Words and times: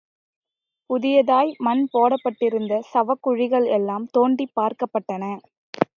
புதியதாய் 0.89 1.51
மண் 1.59 1.83
போடப்பட்டிருந்த 1.91 2.81
சவக்குழிகள் 2.93 3.67
எல்லாம் 3.71 4.07
தோண்டிப் 4.11 4.55
பார்க்கப்பட்டன. 4.55 5.23